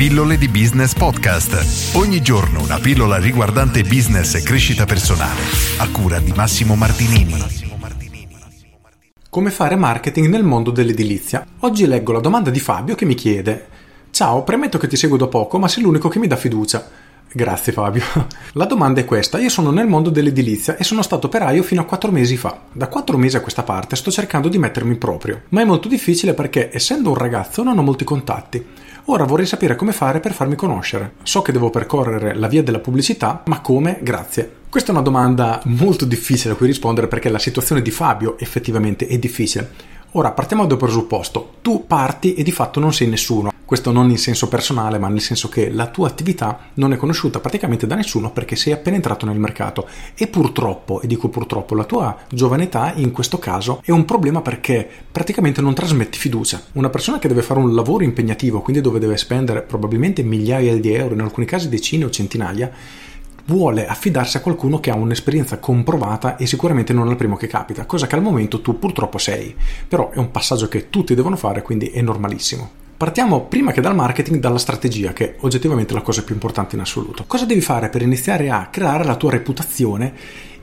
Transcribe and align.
Pillole 0.00 0.38
di 0.38 0.48
Business 0.48 0.94
Podcast. 0.94 1.94
Ogni 1.94 2.22
giorno 2.22 2.62
una 2.62 2.78
pillola 2.78 3.18
riguardante 3.18 3.82
business 3.82 4.34
e 4.34 4.42
crescita 4.42 4.86
personale. 4.86 5.42
A 5.76 5.90
cura 5.90 6.18
di 6.20 6.32
Massimo 6.34 6.74
Martinini. 6.74 7.34
Come 9.28 9.50
fare 9.50 9.76
marketing 9.76 10.28
nel 10.28 10.42
mondo 10.42 10.70
dell'edilizia? 10.70 11.46
Oggi 11.58 11.84
leggo 11.86 12.12
la 12.12 12.20
domanda 12.20 12.48
di 12.48 12.60
Fabio 12.60 12.94
che 12.94 13.04
mi 13.04 13.12
chiede: 13.12 13.68
Ciao, 14.10 14.42
premetto 14.42 14.78
che 14.78 14.86
ti 14.86 14.96
seguo 14.96 15.18
da 15.18 15.26
poco, 15.26 15.58
ma 15.58 15.68
sei 15.68 15.82
l'unico 15.82 16.08
che 16.08 16.18
mi 16.18 16.26
dà 16.26 16.36
fiducia. 16.36 16.82
Grazie 17.30 17.72
Fabio. 17.74 18.02
La 18.54 18.64
domanda 18.64 19.00
è 19.00 19.04
questa, 19.04 19.38
io 19.38 19.50
sono 19.50 19.70
nel 19.70 19.86
mondo 19.86 20.08
dell'edilizia 20.08 20.76
e 20.76 20.82
sono 20.82 21.02
stato 21.02 21.26
operaio 21.26 21.62
fino 21.62 21.82
a 21.82 21.84
4 21.84 22.10
mesi 22.10 22.38
fa. 22.38 22.58
Da 22.72 22.88
4 22.88 23.18
mesi 23.18 23.36
a 23.36 23.40
questa 23.40 23.62
parte 23.62 23.96
sto 23.96 24.10
cercando 24.10 24.48
di 24.48 24.56
mettermi 24.56 24.96
proprio, 24.96 25.42
ma 25.50 25.60
è 25.60 25.64
molto 25.64 25.88
difficile 25.88 26.32
perché 26.32 26.70
essendo 26.72 27.10
un 27.10 27.16
ragazzo 27.16 27.62
non 27.62 27.78
ho 27.78 27.82
molti 27.82 28.04
contatti. 28.04 28.64
Ora 29.12 29.24
vorrei 29.24 29.44
sapere 29.44 29.74
come 29.74 29.90
fare 29.90 30.20
per 30.20 30.32
farmi 30.32 30.54
conoscere. 30.54 31.14
So 31.24 31.42
che 31.42 31.50
devo 31.50 31.68
percorrere 31.68 32.32
la 32.32 32.46
via 32.46 32.62
della 32.62 32.78
pubblicità, 32.78 33.42
ma 33.46 33.60
come? 33.60 33.98
Grazie. 34.02 34.58
Questa 34.70 34.90
è 34.90 34.94
una 34.94 35.02
domanda 35.02 35.60
molto 35.64 36.04
difficile 36.04 36.52
a 36.52 36.56
cui 36.56 36.68
rispondere 36.68 37.08
perché 37.08 37.28
la 37.28 37.40
situazione 37.40 37.82
di 37.82 37.90
Fabio 37.90 38.38
effettivamente 38.38 39.08
è 39.08 39.18
difficile. 39.18 39.68
Ora 40.14 40.32
partiamo 40.32 40.66
dal 40.66 40.76
presupposto, 40.76 41.58
tu 41.62 41.86
parti 41.86 42.34
e 42.34 42.42
di 42.42 42.50
fatto 42.50 42.80
non 42.80 42.92
sei 42.92 43.06
nessuno, 43.06 43.52
questo 43.64 43.92
non 43.92 44.10
in 44.10 44.18
senso 44.18 44.48
personale 44.48 44.98
ma 44.98 45.06
nel 45.06 45.20
senso 45.20 45.48
che 45.48 45.70
la 45.70 45.86
tua 45.86 46.08
attività 46.08 46.70
non 46.74 46.92
è 46.92 46.96
conosciuta 46.96 47.38
praticamente 47.38 47.86
da 47.86 47.94
nessuno 47.94 48.32
perché 48.32 48.56
sei 48.56 48.72
appena 48.72 48.96
entrato 48.96 49.24
nel 49.24 49.38
mercato. 49.38 49.86
E 50.16 50.26
purtroppo, 50.26 51.00
e 51.00 51.06
dico 51.06 51.28
purtroppo, 51.28 51.76
la 51.76 51.84
tua 51.84 52.16
giovane 52.28 52.64
età 52.64 52.92
in 52.96 53.12
questo 53.12 53.38
caso 53.38 53.82
è 53.84 53.92
un 53.92 54.04
problema 54.04 54.42
perché 54.42 54.88
praticamente 55.12 55.60
non 55.60 55.74
trasmetti 55.74 56.18
fiducia. 56.18 56.60
Una 56.72 56.90
persona 56.90 57.20
che 57.20 57.28
deve 57.28 57.42
fare 57.42 57.60
un 57.60 57.72
lavoro 57.72 58.02
impegnativo, 58.02 58.62
quindi 58.62 58.82
dove 58.82 58.98
deve 58.98 59.16
spendere 59.16 59.62
probabilmente 59.62 60.24
migliaia 60.24 60.76
di 60.76 60.92
euro, 60.92 61.14
in 61.14 61.20
alcuni 61.20 61.46
casi 61.46 61.68
decine 61.68 62.04
o 62.04 62.10
centinaia, 62.10 62.68
vuole 63.50 63.88
affidarsi 63.88 64.36
a 64.36 64.40
qualcuno 64.40 64.78
che 64.78 64.90
ha 64.90 64.94
un'esperienza 64.94 65.58
comprovata 65.58 66.36
e 66.36 66.46
sicuramente 66.46 66.92
non 66.92 67.08
è 67.08 67.10
il 67.10 67.16
primo 67.16 67.34
che 67.36 67.48
capita, 67.48 67.84
cosa 67.84 68.06
che 68.06 68.14
al 68.14 68.22
momento 68.22 68.60
tu 68.60 68.78
purtroppo 68.78 69.18
sei. 69.18 69.54
Però 69.88 70.10
è 70.10 70.18
un 70.18 70.30
passaggio 70.30 70.68
che 70.68 70.88
tutti 70.88 71.16
devono 71.16 71.34
fare, 71.34 71.62
quindi 71.62 71.86
è 71.88 72.00
normalissimo. 72.00 72.70
Partiamo 72.96 73.46
prima 73.46 73.72
che 73.72 73.80
dal 73.80 73.94
marketing 73.94 74.38
dalla 74.38 74.58
strategia, 74.58 75.12
che 75.12 75.30
è 75.30 75.36
oggettivamente 75.40 75.94
la 75.94 76.02
cosa 76.02 76.22
più 76.22 76.34
importante 76.34 76.76
in 76.76 76.82
assoluto. 76.82 77.24
Cosa 77.26 77.44
devi 77.44 77.60
fare 77.60 77.88
per 77.88 78.02
iniziare 78.02 78.50
a 78.50 78.68
creare 78.70 79.04
la 79.04 79.16
tua 79.16 79.30
reputazione 79.32 80.12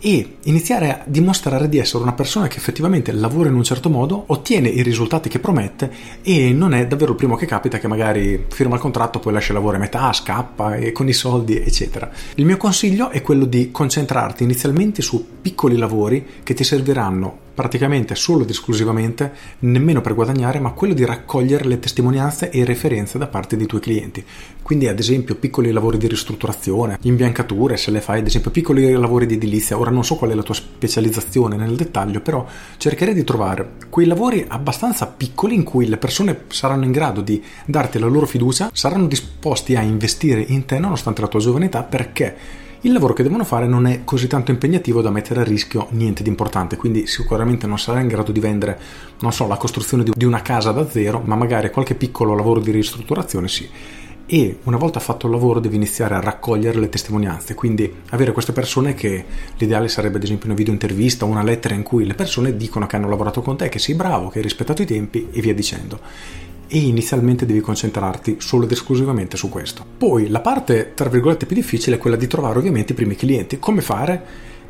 e 0.00 0.36
iniziare 0.42 0.90
a 0.90 1.02
dimostrare 1.04 1.68
di 1.68 1.78
essere 1.78 2.02
una 2.02 2.12
persona 2.12 2.48
che 2.48 2.58
effettivamente 2.58 3.12
lavora 3.12 3.48
in 3.48 3.54
un 3.54 3.64
certo 3.64 3.88
modo, 3.88 4.24
ottiene 4.26 4.68
i 4.68 4.82
risultati 4.82 5.28
che 5.28 5.38
promette 5.38 5.90
e 6.22 6.52
non 6.52 6.74
è 6.74 6.86
davvero 6.86 7.12
il 7.12 7.16
primo 7.16 7.36
che 7.36 7.46
capita 7.46 7.78
che 7.78 7.88
magari 7.88 8.44
firma 8.48 8.74
il 8.74 8.80
contratto, 8.80 9.18
poi 9.18 9.32
lascia 9.32 9.52
il 9.52 9.58
lavoro 9.58 9.76
a 9.76 9.80
metà, 9.80 10.12
scappa 10.12 10.76
e 10.76 10.92
con 10.92 11.08
i 11.08 11.12
soldi, 11.12 11.58
eccetera. 11.58 12.10
Il 12.34 12.44
mio 12.44 12.56
consiglio 12.56 13.10
è 13.10 13.22
quello 13.22 13.44
di 13.44 13.70
concentrarti 13.70 14.42
inizialmente 14.42 15.02
su 15.02 15.24
piccoli 15.40 15.76
lavori 15.76 16.24
che 16.42 16.54
ti 16.54 16.64
serviranno 16.64 17.44
praticamente 17.56 18.14
solo 18.14 18.42
ed 18.42 18.50
esclusivamente 18.50 19.32
nemmeno 19.60 20.02
per 20.02 20.14
guadagnare, 20.14 20.60
ma 20.60 20.72
quello 20.72 20.92
di 20.92 21.06
raccogliere 21.06 21.64
le 21.64 21.78
testimonianze 21.78 22.50
e 22.50 22.66
referenze 22.66 23.16
da 23.16 23.26
parte 23.26 23.56
dei 23.56 23.66
tuoi 23.66 23.80
clienti. 23.80 24.22
Quindi, 24.60 24.88
ad 24.88 24.98
esempio, 24.98 25.36
piccoli 25.36 25.72
lavori 25.72 25.96
di 25.96 26.06
ristrutturazione, 26.06 26.98
imbiancature, 27.02 27.78
se 27.78 27.90
le 27.90 28.02
fai, 28.02 28.18
ad 28.18 28.26
esempio, 28.26 28.50
piccoli 28.50 28.92
lavori 28.92 29.24
di 29.24 29.34
edilizia. 29.34 29.78
Ora 29.78 29.90
non 29.90 30.04
so 30.04 30.16
qual 30.16 30.32
è 30.32 30.34
la 30.34 30.42
tua 30.42 30.54
specializzazione 30.54 31.56
nel 31.56 31.76
dettaglio, 31.76 32.20
però 32.20 32.46
cercherei 32.76 33.14
di 33.14 33.24
trovare 33.24 33.72
quei 33.88 34.06
lavori 34.06 34.44
abbastanza 34.46 35.06
piccoli 35.06 35.54
in 35.54 35.62
cui 35.62 35.88
le 35.88 35.96
persone 35.96 36.42
saranno 36.48 36.84
in 36.84 36.92
grado 36.92 37.22
di 37.22 37.42
darti 37.64 37.98
la 37.98 38.06
loro 38.06 38.26
fiducia, 38.26 38.68
saranno 38.72 39.06
disposti 39.06 39.76
a 39.76 39.80
investire 39.80 40.44
in 40.46 40.66
te 40.66 40.78
nonostante 40.78 41.22
la 41.22 41.28
tua 41.28 41.40
giovane 41.40 41.66
età 41.66 41.82
perché 41.82 42.64
il 42.86 42.92
lavoro 42.92 43.14
che 43.14 43.24
devono 43.24 43.42
fare 43.42 43.66
non 43.66 43.86
è 43.86 44.04
così 44.04 44.28
tanto 44.28 44.52
impegnativo 44.52 45.02
da 45.02 45.10
mettere 45.10 45.40
a 45.40 45.44
rischio 45.44 45.88
niente 45.90 46.22
di 46.22 46.28
importante, 46.28 46.76
quindi 46.76 47.08
sicuramente 47.08 47.66
non 47.66 47.80
sarà 47.80 47.98
in 47.98 48.06
grado 48.06 48.30
di 48.30 48.38
vendere, 48.38 48.78
non 49.20 49.32
so, 49.32 49.48
la 49.48 49.56
costruzione 49.56 50.04
di 50.04 50.24
una 50.24 50.40
casa 50.40 50.70
da 50.70 50.88
zero, 50.88 51.20
ma 51.24 51.34
magari 51.34 51.70
qualche 51.70 51.96
piccolo 51.96 52.36
lavoro 52.36 52.60
di 52.60 52.70
ristrutturazione 52.70 53.48
sì. 53.48 53.68
E 54.28 54.58
una 54.64 54.76
volta 54.76 55.00
fatto 55.00 55.26
il 55.26 55.32
lavoro 55.32 55.58
devi 55.58 55.74
iniziare 55.74 56.14
a 56.14 56.20
raccogliere 56.20 56.78
le 56.78 56.88
testimonianze, 56.88 57.54
quindi 57.54 57.92
avere 58.10 58.30
queste 58.30 58.52
persone 58.52 58.94
che 58.94 59.24
l'ideale 59.56 59.88
sarebbe 59.88 60.18
ad 60.18 60.22
esempio 60.22 60.46
una 60.46 60.56
video 60.56 60.72
intervista 60.72 61.24
o 61.24 61.28
una 61.28 61.42
lettera 61.42 61.74
in 61.74 61.82
cui 61.82 62.06
le 62.06 62.14
persone 62.14 62.56
dicono 62.56 62.86
che 62.86 62.94
hanno 62.94 63.08
lavorato 63.08 63.42
con 63.42 63.56
te, 63.56 63.68
che 63.68 63.80
sei 63.80 63.96
bravo, 63.96 64.28
che 64.28 64.38
hai 64.38 64.44
rispettato 64.44 64.82
i 64.82 64.86
tempi 64.86 65.28
e 65.32 65.40
via 65.40 65.54
dicendo 65.54 65.98
e 66.68 66.78
inizialmente 66.78 67.46
devi 67.46 67.60
concentrarti 67.60 68.36
solo 68.38 68.64
ed 68.64 68.72
esclusivamente 68.72 69.36
su 69.36 69.48
questo. 69.48 69.84
Poi 69.96 70.28
la 70.28 70.40
parte, 70.40 70.92
tra 70.94 71.08
virgolette, 71.08 71.46
più 71.46 71.56
difficile 71.56 71.96
è 71.96 71.98
quella 71.98 72.16
di 72.16 72.26
trovare 72.26 72.58
ovviamente 72.58 72.92
i 72.92 72.96
primi 72.96 73.16
clienti. 73.16 73.58
Come 73.58 73.80
fare? 73.80 74.24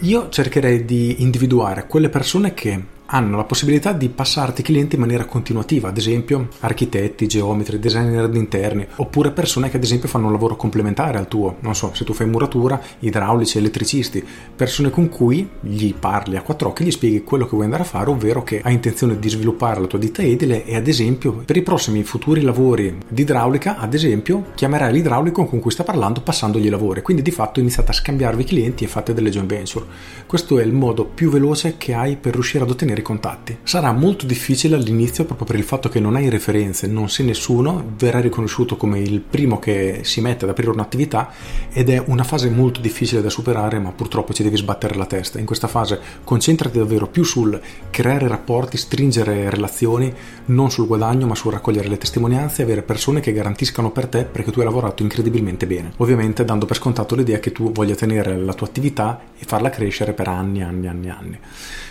Io 0.00 0.28
cercherei 0.28 0.84
di 0.84 1.22
individuare 1.22 1.86
quelle 1.86 2.08
persone 2.08 2.54
che 2.54 2.96
hanno 3.10 3.36
la 3.36 3.44
possibilità 3.44 3.92
di 3.92 4.10
passarti 4.10 4.62
clienti 4.62 4.96
in 4.96 5.00
maniera 5.00 5.24
continuativa, 5.24 5.88
ad 5.88 5.96
esempio 5.96 6.48
architetti, 6.60 7.26
geometri, 7.26 7.78
designer 7.78 8.28
di 8.28 8.38
interni, 8.38 8.86
oppure 8.96 9.30
persone 9.30 9.70
che 9.70 9.78
ad 9.78 9.82
esempio 9.82 10.08
fanno 10.08 10.26
un 10.26 10.32
lavoro 10.32 10.56
complementare 10.56 11.16
al 11.16 11.28
tuo, 11.28 11.56
non 11.60 11.74
so, 11.74 11.92
se 11.94 12.04
tu 12.04 12.12
fai 12.12 12.26
muratura, 12.26 12.80
idraulici, 12.98 13.56
elettricisti, 13.56 14.22
persone 14.54 14.90
con 14.90 15.08
cui 15.08 15.48
gli 15.60 15.94
parli 15.94 16.36
a 16.36 16.42
quattro 16.42 16.68
occhi, 16.68 16.84
gli 16.84 16.90
spieghi 16.90 17.24
quello 17.24 17.44
che 17.44 17.52
vuoi 17.52 17.64
andare 17.64 17.82
a 17.82 17.86
fare, 17.86 18.10
ovvero 18.10 18.42
che 18.42 18.60
hai 18.62 18.74
intenzione 18.74 19.18
di 19.18 19.28
sviluppare 19.30 19.80
la 19.80 19.86
tua 19.86 19.98
ditta 19.98 20.20
edile 20.20 20.66
e 20.66 20.76
ad 20.76 20.86
esempio 20.86 21.32
per 21.32 21.56
i 21.56 21.62
prossimi 21.62 22.02
futuri 22.02 22.42
lavori 22.42 22.98
di 23.08 23.22
idraulica, 23.22 23.78
ad 23.78 23.94
esempio, 23.94 24.48
chiamerai 24.54 24.92
l'idraulico 24.92 25.46
con 25.46 25.60
cui 25.60 25.70
sta 25.70 25.82
parlando 25.82 26.20
passandogli 26.20 26.66
i 26.66 26.70
lavori, 26.70 27.00
quindi 27.00 27.22
di 27.22 27.30
fatto 27.30 27.58
iniziate 27.58 27.90
a 27.90 27.94
scambiarvi 27.94 28.44
clienti 28.44 28.84
e 28.84 28.88
fate 28.88 29.14
delle 29.14 29.30
joint 29.30 29.48
venture. 29.48 29.86
Questo 30.26 30.58
è 30.58 30.62
il 30.62 30.74
modo 30.74 31.06
più 31.06 31.30
veloce 31.30 31.76
che 31.78 31.94
hai 31.94 32.16
per 32.16 32.34
riuscire 32.34 32.64
ad 32.64 32.70
ottenere 32.70 32.96
i 33.00 33.02
contatti. 33.02 33.58
Sarà 33.62 33.92
molto 33.92 34.26
difficile 34.26 34.76
all'inizio 34.76 35.24
proprio 35.24 35.46
per 35.46 35.56
il 35.56 35.64
fatto 35.64 35.88
che 35.88 36.00
non 36.00 36.16
hai 36.16 36.28
referenze, 36.28 36.86
non 36.86 37.08
sei 37.08 37.26
nessuno, 37.26 37.92
verrai 37.96 38.22
riconosciuto 38.22 38.76
come 38.76 39.00
il 39.00 39.20
primo 39.20 39.58
che 39.58 40.00
si 40.02 40.20
mette 40.20 40.44
ad 40.44 40.50
aprire 40.50 40.70
un'attività 40.70 41.30
ed 41.72 41.88
è 41.90 42.02
una 42.06 42.24
fase 42.24 42.48
molto 42.50 42.80
difficile 42.80 43.22
da 43.22 43.30
superare, 43.30 43.78
ma 43.78 43.92
purtroppo 43.92 44.32
ci 44.32 44.42
devi 44.42 44.56
sbattere 44.56 44.96
la 44.96 45.06
testa. 45.06 45.38
In 45.38 45.46
questa 45.46 45.68
fase 45.68 46.00
concentrati 46.24 46.78
davvero 46.78 47.06
più 47.06 47.24
sul 47.24 47.60
creare 47.90 48.28
rapporti, 48.28 48.76
stringere 48.76 49.50
relazioni, 49.50 50.12
non 50.46 50.70
sul 50.70 50.86
guadagno, 50.86 51.26
ma 51.26 51.34
sul 51.34 51.52
raccogliere 51.52 51.88
le 51.88 51.98
testimonianze 51.98 52.62
e 52.62 52.64
avere 52.64 52.82
persone 52.82 53.20
che 53.20 53.32
garantiscano 53.32 53.90
per 53.90 54.06
te 54.06 54.24
perché 54.24 54.50
tu 54.50 54.60
hai 54.60 54.66
lavorato 54.66 55.02
incredibilmente 55.02 55.66
bene. 55.66 55.92
Ovviamente 55.98 56.44
dando 56.44 56.66
per 56.66 56.76
scontato 56.76 57.14
l'idea 57.14 57.38
che 57.38 57.52
tu 57.52 57.72
voglia 57.72 57.94
tenere 57.94 58.36
la 58.36 58.54
tua 58.54 58.66
attività 58.66 59.20
e 59.38 59.44
farla 59.44 59.70
crescere 59.70 60.12
per 60.12 60.28
anni, 60.28 60.62
anni, 60.62 60.86
anni, 60.86 61.08
anni. 61.08 61.38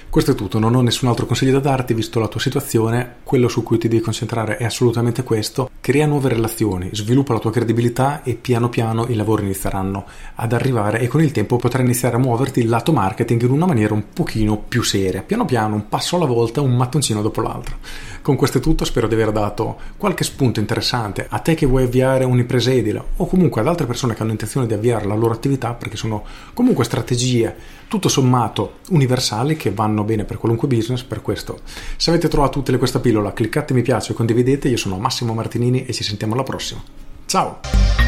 Questo 0.10 0.32
è 0.32 0.36
tutto, 0.36 0.58
non 0.58 0.74
ho 0.74 0.82
nessun 0.82 0.97
altro 1.06 1.26
consiglio 1.26 1.52
da 1.52 1.60
darti 1.60 1.94
visto 1.94 2.20
la 2.20 2.28
tua 2.28 2.40
situazione, 2.40 3.18
quello 3.24 3.48
su 3.48 3.62
cui 3.62 3.78
ti 3.78 3.88
devi 3.88 4.02
concentrare 4.02 4.58
è 4.58 4.66
assolutamente 4.66 5.22
questo, 5.22 5.70
crea 5.80 6.08
nuove 6.08 6.30
relazioni, 6.30 6.90
sviluppa 6.92 7.34
la 7.34 7.40
tua 7.40 7.52
credibilità 7.52 8.24
e 8.24 8.34
piano 8.34 8.70
piano 8.70 9.06
i 9.08 9.14
lavori 9.14 9.44
inizieranno 9.44 10.06
ad 10.36 10.54
arrivare 10.54 11.00
e 11.00 11.08
con 11.08 11.22
il 11.22 11.32
tempo 11.32 11.58
potrai 11.58 11.86
iniziare 11.86 12.16
a 12.16 12.20
muoverti 12.20 12.62
il 12.62 12.70
lato 12.70 12.92
marketing 12.92 13.44
in 13.44 13.52
una 13.52 13.66
maniera 13.66 13.94
un 13.94 14.06
pochino 14.12 14.58
più 14.58 14.82
seria, 14.82 15.22
piano 15.22 15.46
piano, 15.46 15.76
un 15.76 15.88
passo 15.88 16.16
alla 16.16 16.26
volta, 16.26 16.62
un 16.62 16.76
mattoncino 16.76 17.22
dopo 17.22 17.42
l'altro. 17.42 17.78
Con 18.22 18.36
questo 18.36 18.58
è 18.58 18.62
tutto, 18.62 18.84
spero 18.84 19.08
di 19.08 19.14
aver 19.14 19.32
dato 19.32 19.78
qualche 19.96 20.24
spunto 20.24 20.60
interessante 20.60 21.28
a 21.30 21.40
te 21.40 21.54
che 21.56 21.66
vuoi 21.66 21.84
avviare 21.84 22.26
un'impresa 22.26 22.72
edile 22.72 23.02
o 23.18 23.26
comunque 23.28 23.62
ad 23.62 23.68
altre 23.68 23.86
persone 23.86 24.14
che 24.14 24.22
hanno 24.22 24.32
intenzione 24.32 24.68
di 24.68 24.74
avviare 24.74 25.06
la 25.06 25.16
loro 25.16 25.34
attività 25.34 25.74
perché 25.74 25.96
sono 25.96 26.26
comunque 26.54 26.84
strategie 26.84 27.56
tutto 27.88 28.10
sommato 28.10 28.80
universali 28.90 29.56
che 29.56 29.72
vanno 29.72 30.04
bene 30.04 30.26
per 30.26 30.38
qualunque 30.38 30.68
business, 30.68 30.87
per 31.08 31.22
questo 31.22 31.60
se 31.98 32.10
avete 32.10 32.28
trovato 32.28 32.60
utile 32.60 32.78
questa 32.78 33.00
pillola 33.00 33.34
cliccate 33.34 33.74
mi 33.74 33.82
piace 33.82 34.12
e 34.12 34.16
condividete, 34.16 34.68
io 34.68 34.78
sono 34.78 34.98
Massimo 34.98 35.34
Martinini 35.34 35.86
e 35.86 35.94
ci 35.94 36.04
sentiamo 36.04 36.34
alla 36.34 36.44
prossima. 36.44 36.82
Ciao! 37.26 38.07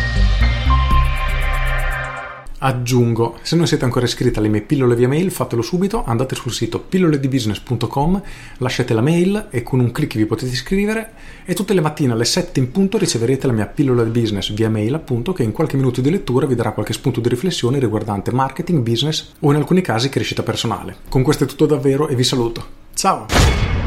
Aggiungo, 2.62 3.38
se 3.42 3.56
non 3.56 3.68
siete 3.68 3.86
ancora 3.86 4.06
iscritti 4.06 4.38
alle 4.38 4.50
mie 4.50 4.62
pillole 4.62 4.96
via 4.96 5.08
mail, 5.08 5.32
fatelo 5.32 5.62
subito, 5.62 6.04
andate 6.06 6.36
sul 6.36 6.52
sito 6.52 6.80
pilloledibusiness.com, 6.80 8.22
lasciate 8.58 8.94
la 8.94 9.02
mail 9.02 9.48
e 9.50 9.64
con 9.64 9.80
un 9.80 9.92
clic 9.92 10.18
vi 10.18 10.26
potete 10.26 10.52
iscrivere 10.52 11.12
e 11.46 11.54
tutte 11.54 11.74
le 11.74 11.80
mattine 11.80 12.12
alle 12.12 12.26
7 12.26 12.60
in 12.60 12.72
punto 12.72 12.98
riceverete 12.98 13.48
la 13.48 13.54
mia 13.54 13.66
pillola 13.66 14.04
di 14.04 14.20
business 14.20 14.52
via 14.52 14.70
mail 14.70 14.94
appunto 14.94 15.32
che 15.32 15.44
in 15.44 15.54
qualche 15.54 15.78
minuto 15.78 16.02
di 16.02 16.10
lettura 16.10 16.46
vi 16.46 16.56
darà 16.56 16.72
qualche 16.72 16.94
spunto 16.94 17.22
di 17.22 17.30
riflessione 17.30 17.80
riguardante 17.80 18.34
marketing, 18.34 18.82
business 18.82 19.32
o 19.40 19.52
in 19.52 19.58
alcuni 19.58 19.80
casi 19.80 20.10
crescita 20.10 20.44
personale. 20.44 20.98
Con 21.08 21.24
questo 21.24 21.46
è 21.46 21.48
tutto 21.48 21.66
davvero 21.66 22.10
e 22.10 22.16
vi 22.16 22.24
saluto. 22.26 22.66
Ciao! 22.94 23.79